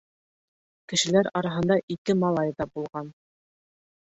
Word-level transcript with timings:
Кешеләр 0.93 1.29
араһында 1.41 1.77
ике 1.97 2.17
малай 2.23 2.57
ҙа 2.63 2.69
булған. 2.79 3.13